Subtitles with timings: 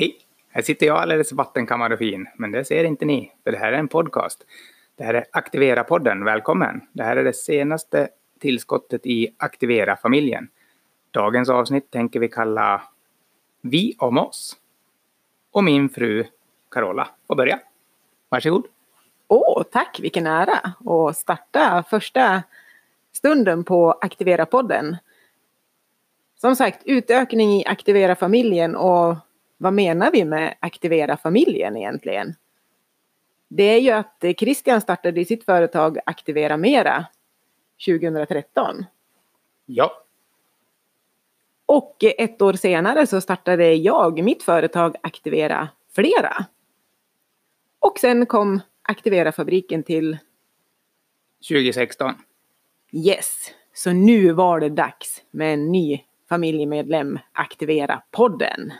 [0.00, 0.18] Hej!
[0.48, 3.72] Här sitter jag alldeles vattenkammad och fin, men det ser inte ni, för det här
[3.72, 4.46] är en podcast.
[4.96, 6.80] Det här är Aktivera-podden, välkommen!
[6.92, 8.08] Det här är det senaste
[8.38, 10.48] tillskottet i Aktivera-familjen.
[11.10, 12.82] Dagens avsnitt tänker vi kalla
[13.60, 14.56] Vi om oss.
[15.50, 16.24] Och min fru
[16.70, 17.60] Carola får börja.
[18.28, 18.66] Varsågod!
[19.28, 20.00] Åh, oh, tack!
[20.00, 22.42] Vilken ära att starta första
[23.12, 24.96] stunden på Aktivera-podden.
[26.40, 29.16] Som sagt, utökning i Aktivera-familjen och
[29.62, 32.34] vad menar vi med Aktivera familjen egentligen?
[33.48, 37.06] Det är ju att Christian startade sitt företag Aktivera Mera
[37.86, 38.84] 2013.
[39.66, 40.02] Ja.
[41.66, 46.46] Och ett år senare så startade jag mitt företag Aktivera Flera.
[47.78, 50.18] Och sen kom Aktivera fabriken till
[51.48, 52.14] 2016.
[52.92, 58.72] Yes, så nu var det dags med en ny familjemedlem Aktivera podden.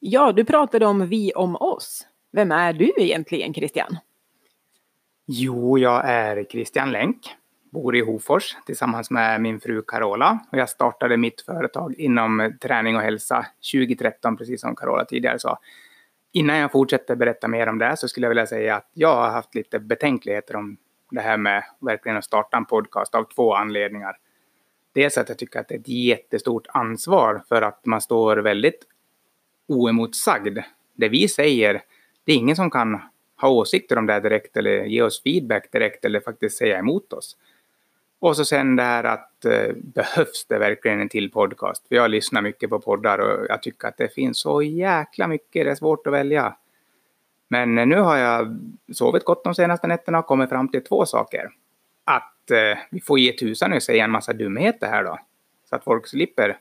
[0.00, 2.06] Ja, du pratade om vi om oss.
[2.32, 3.96] Vem är du egentligen, Christian?
[5.26, 7.34] Jo, jag är Christian Länk,
[7.70, 12.96] bor i Hofors tillsammans med min fru Carola och jag startade mitt företag inom träning
[12.96, 15.58] och hälsa 2013, precis som Carola tidigare sa.
[16.32, 19.30] Innan jag fortsätter berätta mer om det så skulle jag vilja säga att jag har
[19.30, 20.76] haft lite betänkligheter om
[21.10, 24.16] det här med verkligen att starta en podcast av två anledningar.
[24.92, 28.84] Dels att jag tycker att det är ett jättestort ansvar för att man står väldigt
[29.68, 30.58] oemotsagd.
[30.94, 31.82] Det vi säger,
[32.24, 33.00] det är ingen som kan
[33.40, 37.36] ha åsikter om det direkt eller ge oss feedback direkt eller faktiskt säga emot oss.
[38.20, 41.88] Och så sen det här att eh, behövs det verkligen en till podcast?
[41.88, 45.64] För jag lyssnar mycket på poddar och jag tycker att det finns så jäkla mycket,
[45.64, 46.56] det är svårt att välja.
[47.48, 48.58] Men eh, nu har jag
[48.92, 51.50] sovit gott de senaste nätterna och kommit fram till två saker.
[52.04, 55.18] Att eh, vi får ge tusan i att säga en massa dumheter här då.
[55.70, 56.58] Så att folk slipper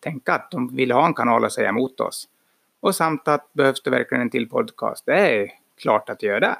[0.00, 2.28] tänka att de vill ha en kanal att säga emot oss.
[2.80, 5.06] Och samt att behövs det verkligen en till podcast?
[5.06, 6.56] Det är klart att göra det.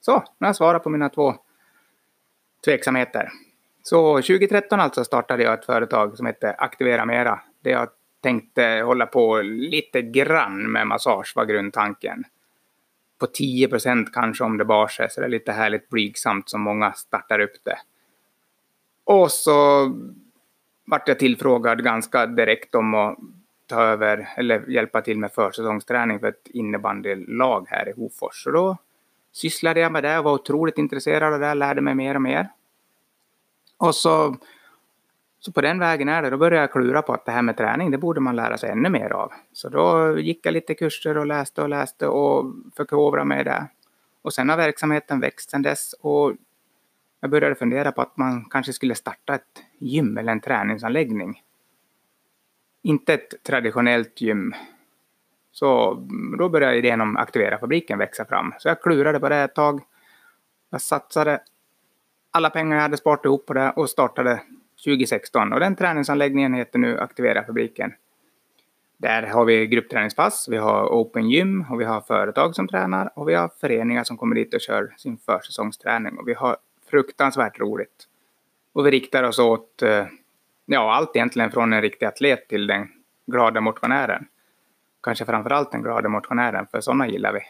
[0.00, 1.34] Så, nu har jag svarat på mina två
[2.64, 3.30] tveksamheter.
[3.82, 7.40] Så 2013 alltså startade jag ett företag som hette Aktivera Mera.
[7.60, 7.88] Där jag
[8.20, 12.24] tänkte hålla på lite grann med massage var grundtanken.
[13.18, 16.60] På 10 procent kanske om det bar sig, så det är lite härligt blygsamt som
[16.60, 17.78] många startar upp det.
[19.04, 19.88] Och så
[20.84, 23.18] vart jag tillfrågad ganska direkt om att
[23.68, 28.42] ta över eller hjälpa till med försäsongsträning för ett innebandylag här i Hofors.
[28.44, 28.76] Så då
[29.32, 32.48] sysslade jag med det och var otroligt intresserad av det, lärde mig mer och mer.
[33.76, 34.36] Och så,
[35.40, 36.30] så på den vägen är det.
[36.30, 38.70] Då började jag klura på att det här med träning, det borde man lära sig
[38.70, 39.32] ännu mer av.
[39.52, 43.66] Så då gick jag lite kurser och läste och läste och förkovrade mig där.
[44.22, 46.32] Och sen har verksamheten växt sedan dess och
[47.20, 51.42] jag började fundera på att man kanske skulle starta ett gym eller en träningsanläggning
[52.88, 54.54] inte ett traditionellt gym.
[55.52, 58.54] Så mm, då började idén om Aktivera fabriken växa fram.
[58.58, 59.80] Så jag klurade på det ett tag.
[60.70, 61.40] Jag satsade
[62.30, 64.40] alla pengar jag hade sparat ihop på det och startade
[64.84, 65.52] 2016.
[65.52, 67.92] Och den träningsanläggningen heter nu Aktivera fabriken.
[68.96, 73.28] Där har vi gruppträningspass, vi har open gym och vi har företag som tränar och
[73.28, 76.18] vi har föreningar som kommer dit och kör sin försäsongsträning.
[76.18, 76.56] Och vi har
[76.90, 78.04] fruktansvärt roligt.
[78.72, 80.06] Och vi riktar oss åt eh,
[80.70, 82.88] ja, allt egentligen från en riktig atlet till den
[83.26, 84.28] glada motionären.
[85.02, 87.40] Kanske framförallt den glada motionären, för sådana gillar vi.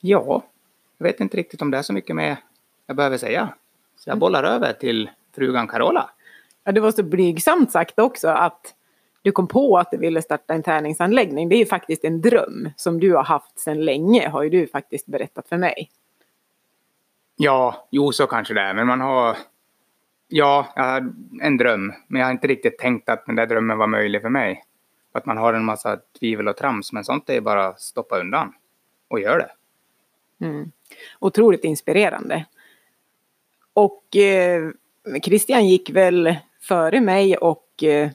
[0.00, 0.42] Ja,
[0.98, 2.36] jag vet inte riktigt om det är så mycket mer
[2.86, 3.48] jag behöver säga.
[3.96, 6.10] Så jag bollar över till frugan Carola.
[6.64, 8.74] Ja, det var så blygsamt sagt också att
[9.22, 11.48] du kom på att du ville starta en träningsanläggning.
[11.48, 14.66] Det är ju faktiskt en dröm som du har haft sedan länge, har ju du
[14.66, 15.90] faktiskt berättat för mig.
[17.36, 19.36] Ja, jo så kanske det är, men man har
[20.32, 21.92] Ja, jag har en dröm.
[22.08, 24.64] Men jag har inte riktigt tänkt att den där drömmen var möjlig för mig.
[25.12, 26.92] Att man har en massa tvivel och trams.
[26.92, 28.52] Men sånt är bara att stoppa undan.
[29.08, 29.50] Och gör det.
[30.46, 30.72] Mm.
[31.18, 32.44] Otroligt inspirerande.
[33.72, 34.70] Och eh,
[35.22, 38.10] Christian gick väl före mig och eh,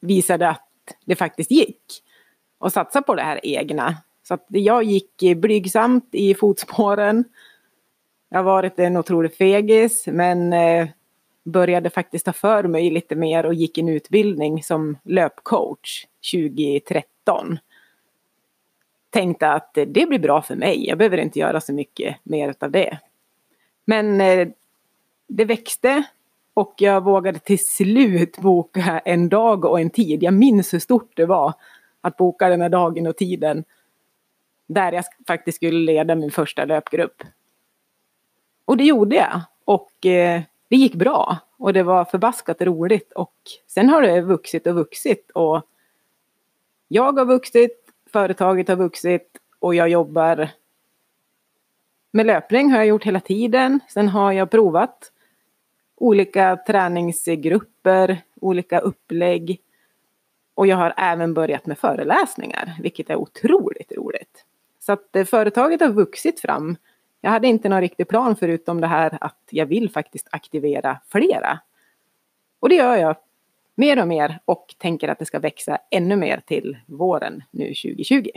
[0.00, 0.68] visade att
[1.04, 2.02] det faktiskt gick.
[2.58, 3.96] Och satsa på det här egna.
[4.22, 7.24] Så att jag gick blygsamt i fotspåren.
[8.28, 10.88] Jag har varit en otrolig fegis men eh,
[11.44, 17.58] började faktiskt ta för mig lite mer och gick en utbildning som löpcoach 2013.
[19.10, 22.70] Tänkte att det blir bra för mig, jag behöver inte göra så mycket mer av
[22.70, 22.98] det.
[23.84, 24.48] Men eh,
[25.26, 26.02] det växte
[26.54, 30.22] och jag vågade till slut boka en dag och en tid.
[30.22, 31.54] Jag minns hur stort det var
[32.00, 33.64] att boka den här dagen och tiden
[34.66, 37.22] där jag faktiskt skulle leda min första löpgrupp.
[38.64, 39.40] Och det gjorde jag.
[39.64, 40.42] Och eh,
[40.72, 43.34] det gick bra Och det var förbaskat roligt och
[43.66, 45.62] sen har det vuxit och vuxit och
[46.88, 50.50] jag har vuxit, företaget har vuxit och jag jobbar
[52.10, 53.80] med löpning har jag gjort hela tiden.
[53.88, 55.12] Sen har jag provat
[55.96, 59.60] olika träningsgrupper, olika upplägg.
[60.54, 64.44] Och jag har även börjat med föreläsningar, vilket är otroligt roligt.
[64.80, 66.76] Så att eh, företaget har vuxit fram.
[67.24, 71.60] Jag hade inte någon riktig plan förutom det här att jag vill faktiskt aktivera flera.
[72.60, 73.16] Och det gör jag
[73.74, 78.30] mer och mer och tänker att det ska växa ännu mer till våren nu 2020.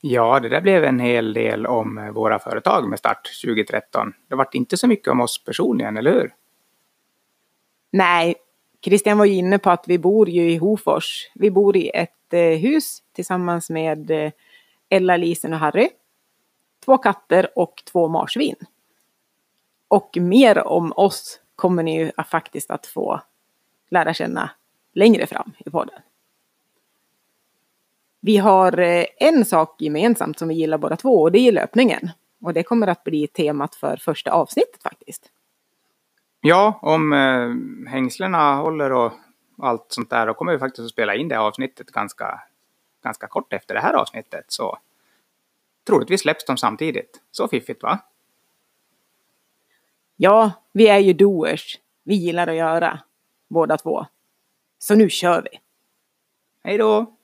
[0.00, 4.12] Ja, det där blev en hel del om våra företag med start 2013.
[4.28, 6.34] Det vart inte så mycket om oss personligen, eller hur?
[7.90, 8.34] Nej,
[8.86, 11.30] Christian var ju inne på att vi bor ju i Hofors.
[11.34, 14.32] Vi bor i ett eh, hus tillsammans med eh,
[14.88, 15.88] Ella, Lisen och Harry.
[16.84, 18.56] Två katter och två marsvin.
[19.88, 23.20] Och mer om oss kommer ni ju faktiskt att få
[23.90, 24.50] lära känna
[24.92, 26.00] längre fram i podden.
[28.20, 32.10] Vi har eh, en sak gemensamt som vi gillar båda två och det är löpningen.
[32.40, 35.30] Och det kommer att bli temat för första avsnittet faktiskt.
[36.48, 39.12] Ja, om eh, hängslena håller och
[39.58, 42.42] allt sånt där, då kommer vi faktiskt att spela in det avsnittet ganska,
[43.02, 44.44] ganska kort efter det här avsnittet.
[44.48, 44.78] Så
[45.86, 47.20] troligtvis släpps de samtidigt.
[47.30, 47.98] Så fiffigt va?
[50.16, 51.78] Ja, vi är ju doers.
[52.02, 53.00] Vi gillar att göra,
[53.48, 54.06] båda två.
[54.78, 55.60] Så nu kör vi!
[56.64, 57.15] Hej då!